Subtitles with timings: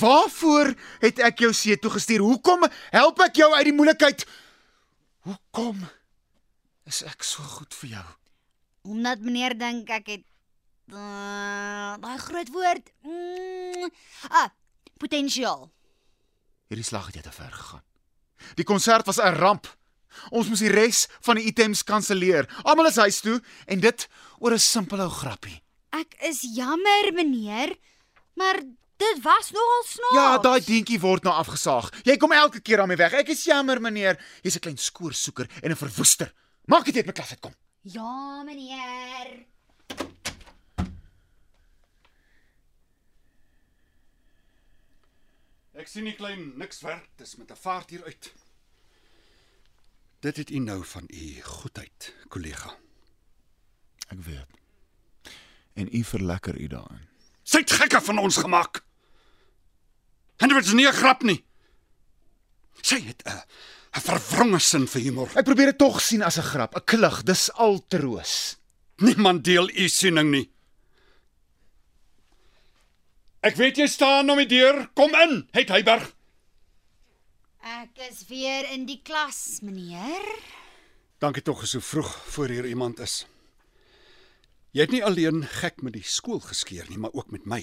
[0.00, 2.20] Waarvoor het ek jou see toe gestuur?
[2.24, 4.26] Hoekom help ek jou uit die moeilikheid?
[5.24, 5.80] Hoekom
[6.86, 8.06] is ek so goed vir jou?
[8.84, 10.24] Omdat meneer dink ek het
[10.92, 12.92] uh, daai groot woord.
[13.04, 13.88] Mm,
[14.28, 14.50] ah,
[15.00, 15.70] potensiaal.
[16.68, 17.84] Hierdie slag het jy te ver gegaan.
[18.58, 19.68] Die konsert was 'n ramp.
[20.30, 22.46] Ons moes die res van die items kanselleer.
[22.62, 24.08] Almal is huis toe en dit
[24.38, 25.62] oor 'n simpel ou grappie.
[25.90, 27.76] Ek is jammer, meneer,
[28.34, 28.62] maar
[28.96, 30.14] dit was nogal snaaks.
[30.14, 31.90] Ja, daai dientjie word nou afgesaag.
[32.04, 33.12] Jy kom elke keer aan my weg.
[33.12, 34.18] Ek is jammer, meneer.
[34.42, 36.32] Jy's 'n klein skoorsoeker en 'n verwoester.
[36.66, 37.54] Maak dit uit my klas uitkom.
[37.82, 39.46] Ja, meneer.
[45.74, 48.32] Ek sien nie klein niks werk, dis met 'n vaart hier uit.
[50.20, 52.76] Dit het u nou van u goedheid, kollega.
[54.08, 54.48] Ek weet.
[55.74, 57.13] En u verlekker u daarin.
[57.44, 58.82] Sy't gekke van ons gemaak.
[60.42, 61.44] En dit is nie 'n grap nie.
[62.82, 63.42] Sy het 'n
[63.96, 65.30] 'n verwronge sin vir humor.
[65.36, 68.56] Ek probeer dit tog sien as 'n grap, 'n klug, dis al troos.
[68.96, 70.50] Niemand deel u siening nie.
[73.40, 74.88] Ek weet jy staan om die deur.
[74.94, 76.14] Kom in, het Heyberg.
[77.60, 80.24] Ek is weer in die klas, meneer.
[81.18, 83.26] Dankie tog so vroeg voor hier iemand is.
[84.74, 87.60] Jy het nie alleen gek met die skool geskeer nie, maar ook met my.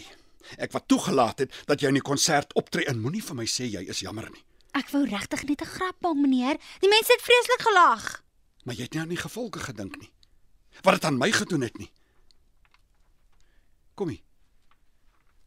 [0.55, 3.67] Ek wat toegelaat het dat jy in die konsert optree en moenie vir my sê
[3.67, 4.43] jy is jammer nie.
[4.79, 6.55] Ek wou regtig net 'n grap maak, meneer.
[6.79, 8.23] Die mense het vreeslik gelag.
[8.63, 10.11] Maar jy het nie aan die gevolge gedink nie.
[10.83, 11.91] Wat dit aan my gedoen het nie.
[13.95, 14.23] Kom hier.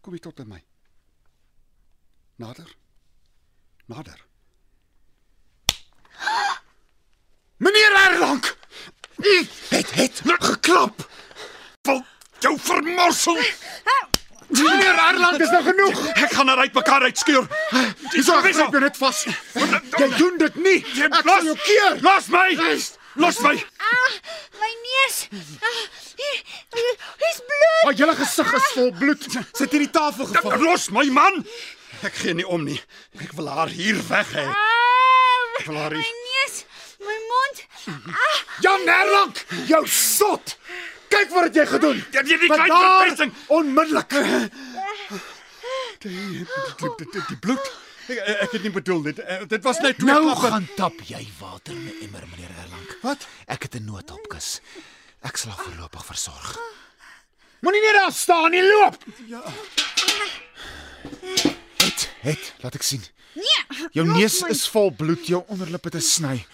[0.00, 0.64] Kom hier tot by my.
[2.36, 2.76] Nader.
[3.86, 4.26] Nader.
[14.54, 16.00] Meneer Erlang, dis nou genoeg.
[16.20, 17.46] Ek gaan haar uitmekaar uitskeur.
[18.12, 19.22] Dis al wys op net vas.
[19.98, 20.76] Jy doen dit nie.
[21.06, 21.96] Ek sal jou keer.
[22.04, 22.48] Los my.
[23.24, 23.54] Los my.
[23.78, 24.18] Ah,
[24.60, 25.16] my neus.
[25.32, 25.80] Ah,
[26.20, 27.82] hier's bloed.
[27.84, 29.26] Maar julle gesig is vol bloed.
[29.56, 30.58] Sit hier die tafel geval.
[30.68, 31.40] Los my man.
[32.04, 32.78] Ek gee nie om nie.
[33.24, 34.44] Ek wil haar hier weg hê.
[34.44, 36.20] Ah, Ek wil haar my hier.
[36.28, 36.60] neus,
[37.00, 37.64] my mond.
[38.12, 39.34] Ah, Jan Erlang,
[39.70, 40.56] jou sot.
[41.14, 42.04] Kyk wat het jy gedoen.
[42.12, 43.32] Jy die klein verpesting.
[43.46, 44.10] Onmiddellik.
[46.04, 46.46] Die, die,
[46.78, 47.70] die, die, die bloed.
[48.12, 49.18] Ek, ek het nie bedoel dit.
[49.24, 50.50] eh, Dit was net twee Nou klappe.
[50.52, 52.88] gaan tap jy water in 'n emmer, meneer Erlang.
[53.02, 53.26] Wat?
[53.48, 54.60] Ek het 'n noodopkus.
[55.22, 56.58] Ek sal haar voorlopig versorg.
[57.60, 58.96] Moenie net daar staan nie, loop.
[59.26, 59.40] Ja.
[61.84, 63.02] Het, het, laat ek sien.
[63.32, 63.88] nee.
[63.92, 64.48] Jou neus my.
[64.50, 66.46] is vol bloed, jou onderlip het 'n sny.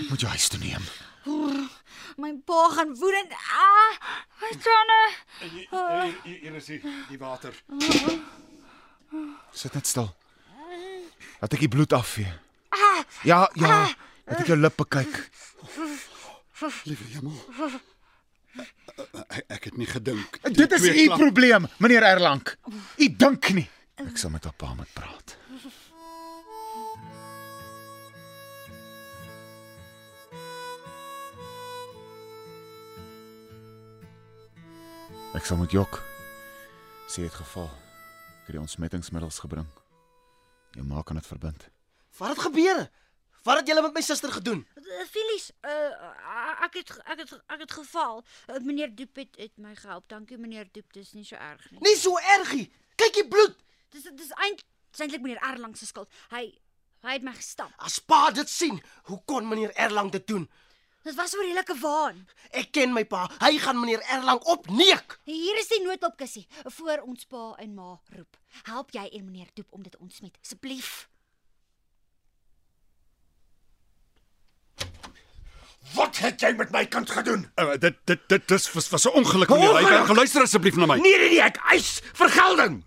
[0.00, 0.82] Ek moet jou huis toe neem.
[2.16, 3.32] My pa gaan woedend.
[3.32, 3.94] Ah,
[4.40, 5.00] my tande.
[5.38, 7.54] Hier, hier, is die, die water.
[9.50, 10.10] Sit net stil.
[11.40, 12.30] Laat ek die bloed afvee.
[13.26, 13.80] Ja, ja.
[14.24, 15.18] Laat ek jou lippe kyk.
[16.86, 17.38] Liewe hemel.
[19.50, 20.38] Ek, het nie gedink.
[20.54, 22.44] Dit is u probleem, meneer Erlang.
[22.96, 23.66] U dink nie.
[23.98, 25.36] Ek sal met pa moet praat.
[35.34, 35.98] Ek sal met Jok
[37.10, 37.66] sê het geval.
[37.68, 39.66] Ek het die ontsmettingsmiddels gebring.
[40.74, 41.66] Jou ma kan dit verbind.
[42.18, 42.80] Wat het gebeur?
[43.44, 44.62] Wat het julle met my suster gedoen?
[45.10, 48.22] Filies, uh, ek het ek het ek het geval.
[48.48, 50.08] Uh, meneer Doep het, het my gehelp.
[50.08, 51.80] Dankie meneer Doep, dis nie so erg nie.
[51.84, 52.70] Nie so ergie.
[52.96, 53.58] Kyk die bloed.
[53.92, 54.64] Dis dis eind-
[54.94, 56.08] dis eintlik meneer Erlang se skuld.
[56.30, 56.46] Hy
[57.04, 57.70] hy het my gestap.
[57.84, 58.78] As pa dit sien,
[59.10, 60.48] hoe kon meneer Erlang dit doen?
[61.04, 62.26] Dit was 'n redelike waan.
[62.50, 63.30] Ek ken my pa.
[63.38, 65.18] Hy gaan meneer Erlang opneek.
[65.24, 68.36] Hier is die noodopkussie voor ons pa en ma roep.
[68.62, 71.08] Help jy en meneer Doep om dit ontsmet asseblief.
[75.94, 77.44] Wat het jy met my kind gedoen?
[77.60, 79.74] Uh, dit dit dit dis was, was 'n ongeluk meneer.
[79.76, 80.06] Hy Ongeluk?
[80.06, 80.98] kan luister asseblief na my.
[80.98, 82.84] Nee nee nee, ek eis vergelding.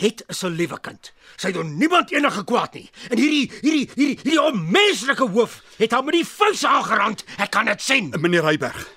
[0.00, 1.12] Het is 'n liewe kind.
[1.36, 2.90] Sy doen niemand enige kwaad nie.
[3.10, 7.24] En hierdie hierdie hierdie hierdie onmenslike hoof het hom met die vuis aangerand.
[7.38, 8.14] Ek kan dit sien.
[8.20, 8.88] Meneer Heyberg.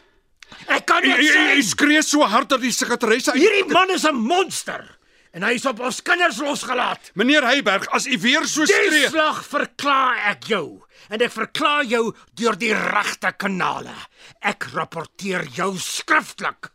[0.67, 1.63] Ek kan dit sien.
[1.63, 4.97] skree so hard dat die sekretaresse uit Hierdie man is 'n monster.
[5.33, 7.11] en hy is op ons kinders losgelaat.
[7.15, 9.07] Meneer Heyberg, as u weer so Die skree.
[9.09, 13.94] slag verklaar ek jou en ek verklaar jou deur die regte kanale.
[14.41, 16.69] Ek rapporteer jou skriftelik.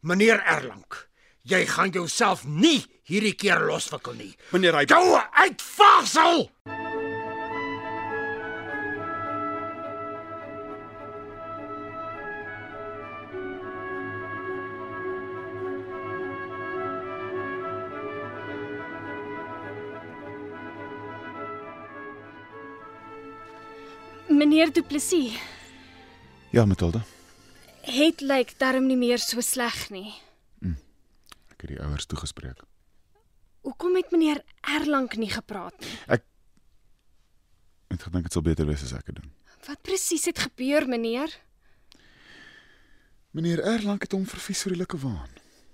[0.00, 0.84] Meneer Erlang,
[1.44, 4.32] jy gaan jouself nie hierdie keer loswikkel nie.
[4.52, 6.48] Meneer Heyberg, Jou uitvagsel.
[24.28, 25.32] Meneer Du Plessis,
[26.50, 27.00] Ja, Matilda.
[27.82, 30.12] het lyk darm nie meer so sleg nie.
[31.72, 32.60] Die ouers toegespreek.
[33.64, 35.92] Hoekom het meneer Erlang nie gepraat nie?
[36.12, 36.26] Ek
[37.92, 39.30] het gedink dit sal beter wees as ek dit doen.
[39.68, 41.32] Wat presies het gebeur, meneer?
[43.32, 45.30] Meneer Erlang het hom vervies vir die lukke waan.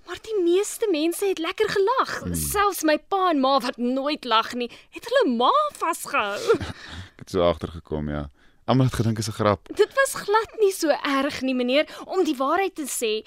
[0.06, 2.12] Maar die meeste mense het lekker gelag.
[2.22, 2.36] Hmm.
[2.38, 6.58] Selfs my pa en ma wat nooit lag nie, het hulle ma vasgehou.
[7.16, 8.28] Ek het so agtergekom, ja.
[8.68, 9.68] Almal het gedink is 'n grap.
[9.74, 13.24] Dit was glad nie so erg nie, meneer, om die waarheid te sê.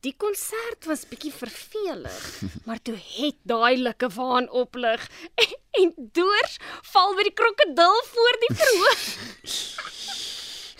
[0.00, 2.20] Die konsert was bietjie vervelig,
[2.66, 5.02] maar toe het daai lukke waan oplig
[5.34, 5.50] en,
[5.82, 6.56] en doors
[6.92, 9.02] val by die krokodil voor die verhoog.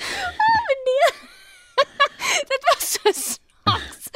[0.09, 1.19] oh, meneer.
[2.51, 4.09] Dit was so snaaks.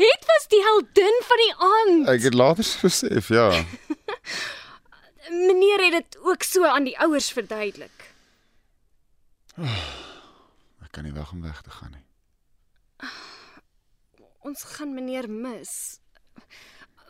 [0.00, 2.08] Het was die heldin van die aand.
[2.14, 3.48] Ek het later besef, ja.
[5.28, 8.08] Meneer het dit ook so aan die ouers verduidelik.
[9.60, 12.03] Ek kan nie wag om weg te gaan nie.
[14.44, 16.00] Ons gaan meneer mis.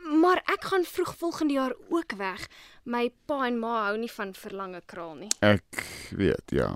[0.04, 2.44] Maar ek gaan vroeg volgende jaar ook weg.
[2.84, 5.30] My pa en ma hou nie van verlange kraal nie.
[5.40, 6.74] Ek weet, ja.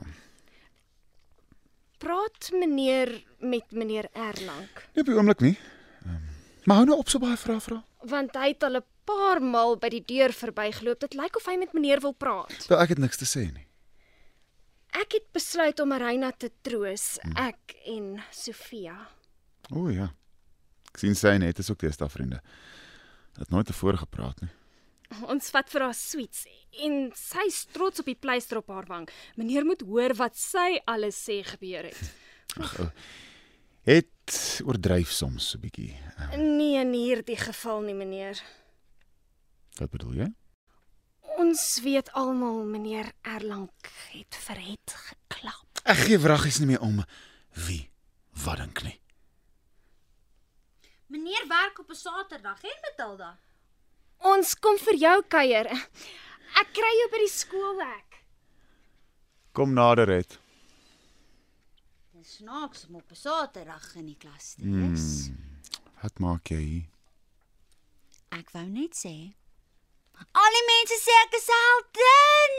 [1.98, 3.10] Praat meneer
[3.42, 5.56] met meneer Erlang, Nie op die oomblik nie.
[6.06, 6.20] Um,
[6.64, 7.80] maar hou nou op so baie vrae vra.
[8.08, 11.00] want hy het al 'n paar maal by die deur verbygeloop.
[11.00, 12.66] Dit lyk of hy met meneer wil praat.
[12.68, 13.66] Wel, ek het niks te sê nie.
[14.92, 19.08] Ek het besluit om Marina te troos, ek en Sofia.
[19.74, 20.14] O ja.
[20.98, 22.40] Ek sien sy net is ook teesta vriende.
[23.38, 24.48] Het nooit tevore gepraat nie.
[25.30, 26.40] Ons vat vir haar sweets
[26.82, 29.06] en sy is trots op die pleister op haar wang.
[29.38, 32.02] Meneer moet hoor wat sy alles sê gebeur het.
[33.86, 35.94] Het oordryf soms so 'n bietjie.
[36.18, 38.42] Uh, Nee, in hierdie geval nie, meneer.
[39.78, 40.28] wat bedoel jy?
[41.38, 43.70] Ons weet almal meneer Erlang
[44.10, 45.66] het vir het geklap.
[45.84, 47.04] Ek gee wraggies nie meer om
[47.54, 47.88] wie
[48.44, 48.98] wat dink nie.
[51.08, 53.38] Meneer werk op 'n Saterdag, hè Matilda?
[54.18, 55.66] Ons kom vir jou kuier.
[56.60, 58.24] Ek kry jou by die skoolhek.
[59.52, 60.38] Kom nader het.
[62.12, 65.26] Dis snaaks om op 'n Saterdag in die klas te wees.
[65.26, 65.36] Hmm.
[66.02, 66.86] Wat maak jy hier?
[68.30, 69.34] Ek wou net sê
[70.38, 72.56] Al die mense sê ek is 'n heldin.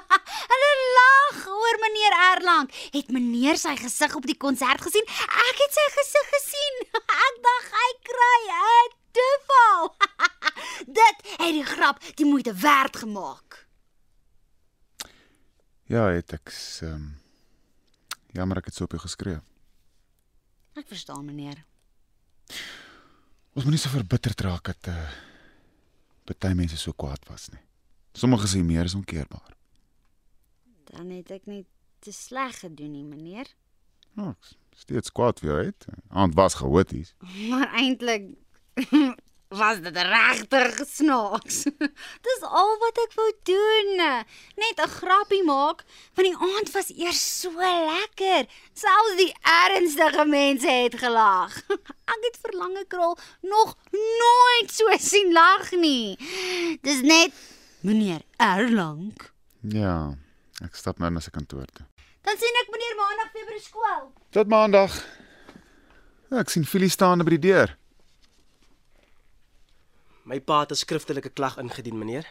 [0.52, 2.66] Hulle lag oor meneer Erlang.
[2.96, 5.06] Het meneer sy gesig op die konsert gesien?
[5.48, 6.76] Ek het sy gesig gesien.
[7.26, 9.94] Ek dink hy kry 'n toeval.
[11.00, 13.66] Dit het die grap die moeite werd gemaak.
[15.90, 16.52] Ja, het ek
[16.82, 17.06] ehm um,
[18.32, 19.40] jammer ek het so op jou geskree.
[20.78, 21.64] Ek verstaan meneer.
[23.54, 25.29] Ons moenie so verbitterd raak dat uh
[26.24, 27.62] party mense so kwaad was nie.
[28.12, 29.56] Sommige sê meer is onkeerbaar.
[30.90, 31.64] Dan het ek nie
[32.02, 33.50] te sleg gedoen nie, meneer.
[34.16, 35.86] Ja, ek is steeds kwaad vir jou het.
[36.08, 37.14] Aand was chaoties.
[37.50, 38.32] Maar eintlik
[39.50, 41.62] was dit regtig snaaks.
[42.26, 43.88] Dis al wat ek wou doen.
[44.62, 45.82] Net 'n grappie maak,
[46.14, 48.46] want die aand was eers so lekker.
[48.72, 51.56] Selfs die ernstige mense het gelag.
[52.14, 56.14] Ek het verlange kraal nog nooit so sien lag nie.
[56.82, 57.34] Dis net
[57.82, 59.18] meneer Erlang.
[59.66, 60.14] Ja,
[60.62, 61.86] ek stap nou na sy kantoor toe.
[62.22, 64.10] Dan sien ek meneer Maandag weer by die skool.
[64.30, 64.94] Tot maandag.
[66.30, 67.79] Ek sien Filie staan by die deur.
[70.24, 72.26] My pa het 'n skriftelike klag ingedien, meneer.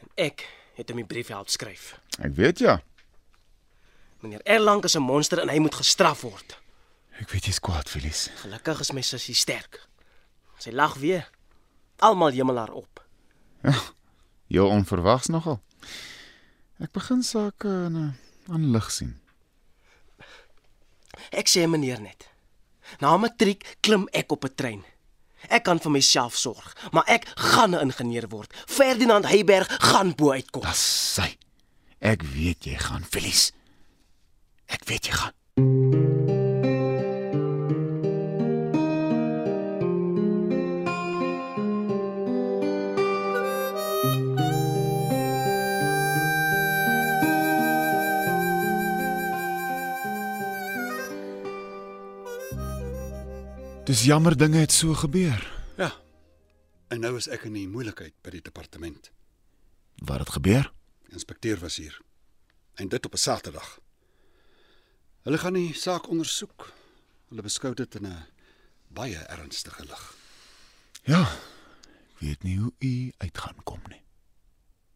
[0.00, 2.00] En ek het hom die brief help skryf.
[2.18, 2.82] Ek weet ja.
[4.20, 6.58] Meneer Erlang is 'n monster en hy moet gestraf word.
[7.20, 8.12] Ek weet jy's kwaad, Filie.
[8.12, 9.86] Gelukkig is my sussie sterk.
[10.58, 11.30] Sy lag weer.
[11.96, 13.04] Almal hemel haar op.
[14.48, 15.60] Heel onverwags nogal.
[16.80, 19.20] Ek begin sake aan 'n aan lig sien.
[21.30, 22.28] Ek sê meneer net.
[23.00, 24.84] Na matriek klim ek op 'n trein.
[25.48, 28.52] Ek kan vir myself sorg, maar ek gaan 'n ingenieur word.
[28.66, 30.62] Ferdinand Heyberg gaan bo uitkom.
[30.62, 31.36] Das sy.
[32.00, 33.52] Ek weet jy gaan, Filie.
[34.66, 35.89] Ek weet jy gaan.
[54.00, 55.42] Dis jammer dinge het so gebeur.
[55.76, 55.90] Ja.
[56.88, 59.10] En nou is ek in die moeilikheid by die departement.
[60.08, 60.70] Wat het gebeur?
[61.04, 61.98] Die inspekteur was hier.
[62.80, 63.78] En dit op 'n Saterdag.
[65.28, 66.72] Hulle gaan die saak ondersoek.
[67.28, 68.24] Hulle beskou dit in 'n
[68.88, 70.16] baie ernstige lig.
[71.04, 71.20] Ja.
[71.20, 74.02] Ek weet nie hoe u uit gaan kom nie.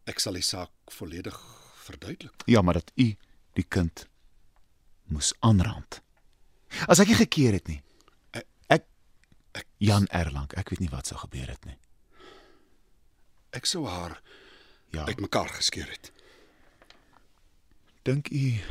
[0.05, 1.39] Ek sal die saak volledig
[1.75, 2.41] verduidelik.
[2.45, 3.15] Ja, maar dat u
[3.53, 4.07] die kind
[5.03, 6.01] moes aanrand.
[6.87, 7.84] As ek nie gekeer het nie.
[9.77, 11.77] Jan Erlang, ek weet nie wat sou gebeur het nie.
[13.51, 14.21] Ek sou haar
[14.91, 15.05] Ja.
[15.05, 16.11] uitmekaar geskeur het.
[18.03, 18.61] Dink u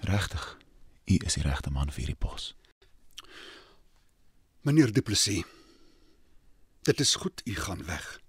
[0.00, 0.56] regtig
[1.06, 2.54] u is die regte man vir hierdie pos?
[4.62, 5.44] Meneer Du Plessis.
[6.82, 8.20] Dit is goed u gaan weg.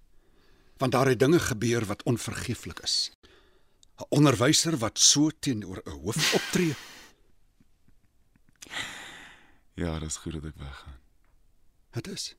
[0.78, 3.12] Want daar het dinge gebeur wat onvergeeflik is.
[3.98, 6.76] 'n Onderwyser wat so teenoor 'n hoof optree.
[9.76, 10.98] Ja, dis goed dat ek weggaan.
[11.92, 12.36] Dit is.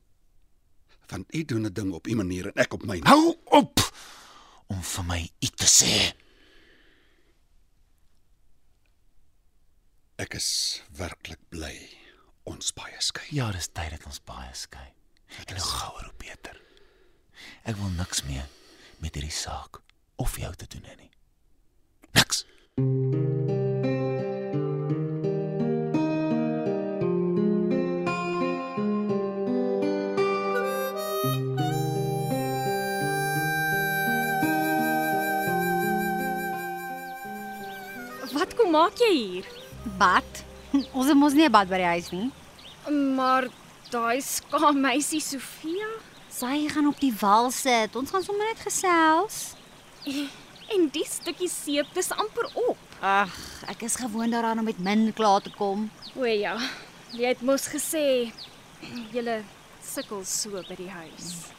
[1.07, 3.07] Want u doen 'n ding op u manier en ek op myne.
[3.07, 3.79] Hou op
[4.67, 6.15] om vir my iets te sê.
[10.15, 11.97] Ek is werklik bly
[12.43, 13.27] ons baie skei.
[13.29, 14.93] Ja, dis tyd dat ons baie skei.
[15.45, 16.61] En hoe gouer hoe beter.
[17.63, 18.47] Ek wil niks meer
[19.01, 19.81] met hierdie saak
[20.15, 21.11] of jou te doen hê nie.
[22.13, 22.45] Niks.
[38.71, 39.49] Maak jy hier?
[39.97, 40.43] Bad.
[40.93, 42.31] Ons het mos nie 'n bad by die huis nie.
[43.15, 43.49] Maar
[43.91, 45.87] daai skaam meisie Sofia
[46.31, 47.95] Sy gaan op die wal sit.
[47.99, 49.53] Ons gaan sommer net gesels.
[50.73, 52.77] en die stukkie seep dis amper op.
[53.03, 53.33] Ag,
[53.67, 55.89] ek is gewoond daaraan om met min klaar te kom.
[56.15, 56.55] O ja,
[57.11, 58.31] jy het mos gesê
[59.11, 59.43] jy
[59.83, 61.51] sukkel so by die huis.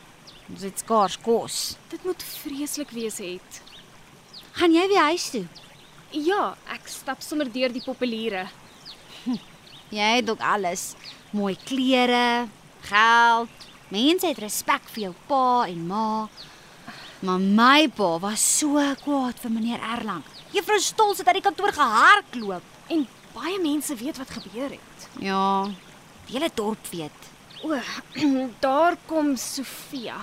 [0.49, 1.76] Ons het skaars kos.
[1.92, 3.61] Dit moet vreeslik wees het.
[4.57, 5.45] Gaan jy weer huis toe?
[6.12, 8.45] Ja, ek stap sommer deur die populiere.
[9.97, 10.92] Jy het ook alles.
[11.33, 12.49] Mooi klere,
[12.85, 13.69] geld.
[13.92, 16.09] Mense het respek vir jou pa en ma.
[17.25, 20.25] Maar my pa was so kwaad vir meneer Erlang.
[20.52, 22.66] Juffrou Stols het uit die kantoor gehardloop.
[22.92, 25.09] En baie mense weet wat gebeur het.
[25.23, 25.64] Ja,
[26.28, 27.31] die hele dorp weet.
[27.64, 27.78] O,
[28.66, 30.19] daar kom Sofia.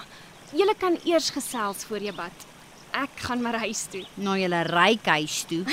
[0.53, 2.48] Julle kan eers gesels voor jy bad.
[2.91, 4.03] Ek gaan maar huis toe.
[4.17, 5.63] Na julle ryk huis toe.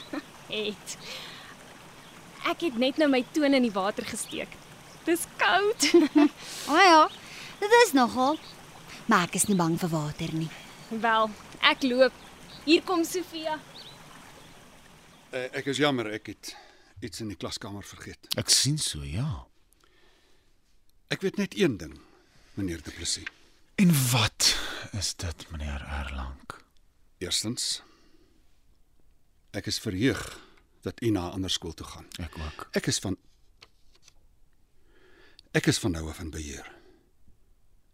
[0.52, 0.96] Het.
[2.48, 4.50] Ek het net nou my toon in die water gesteek.
[5.06, 5.88] Dis koud.
[6.70, 7.06] O ja,
[7.60, 8.38] dit is nogal.
[9.06, 10.50] Maar ek is nie bang vir water nie.
[11.02, 11.30] Wel,
[11.72, 12.18] ek loop.
[12.64, 13.58] Hier kom Sofia.
[15.32, 16.52] Uh, ek is jammer ek het
[17.02, 18.28] iets in die klaskamer vergeet.
[18.38, 19.46] Ek sien so, ja.
[21.12, 21.96] Ek weet net een ding,
[22.54, 23.26] meneer Du Plessis.
[23.82, 24.52] En wat
[24.92, 26.61] is dit, meneer Erlang?
[27.22, 27.82] Eerstens
[29.52, 30.20] ek is verheug
[30.82, 32.06] dat u na 'n ander skool toe gaan.
[32.18, 32.68] Ek ook.
[32.72, 33.16] Ek is van
[35.52, 36.72] Ek is van nou af in beheer.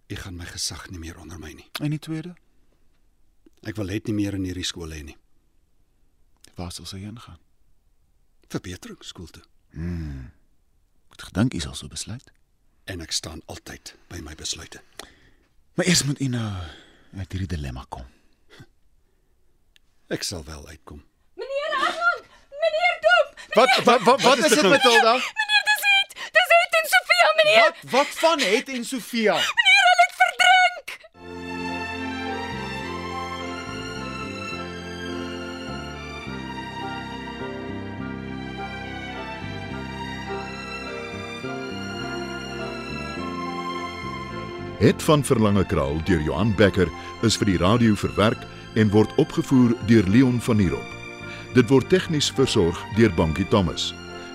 [0.07, 1.71] U gaan my gesag nie meer onder my nie.
[1.81, 2.37] En die tweede?
[3.63, 5.17] Ek wil net nie meer in hierdie skool hê nie.
[6.55, 7.39] Waar sal sy heen gaan?
[8.49, 9.43] Verbeteringsskool toe.
[11.11, 12.31] Ek het gedink u sal so besluit.
[12.85, 14.83] En ek staan altyd by my besluite.
[15.75, 16.63] Maar eers moet u nou
[17.19, 18.07] uit hierdie dilemma kom.
[20.09, 21.03] Ek sal wel uitkom.
[21.37, 22.25] Meneer Arland,
[22.62, 23.29] meneer Doop.
[23.59, 24.73] Wat wat wat, wat is dit nou?
[24.73, 25.12] Matilda?
[25.12, 26.11] Meneer, dis het.
[26.37, 27.61] Dis het en Sofia, meneer.
[27.61, 29.33] Wat wat van het en Sofia?
[29.33, 30.87] Meneer, hulle het verdrink.
[44.79, 46.88] Het van Verlange Kraal deur Johan Becker
[47.21, 48.41] is vir die radio verwerk
[48.79, 50.95] en word opgevoer deur Leon Van Heerop.
[51.57, 53.91] Dit word tegnies versorg deur Bankie Thomas.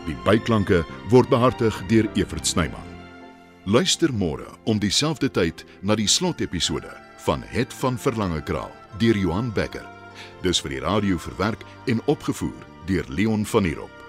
[0.07, 0.81] Die byklanke
[1.13, 2.91] word behartig deur Evert Snyman.
[3.63, 6.91] Luister môre om dieselfde tyd na die slotepisode
[7.23, 9.87] van Het van Verlange Kraal deur Johan Becker.
[10.43, 14.02] Dis vir die radio verwerk en opgevoer deur Leon Van Heerop.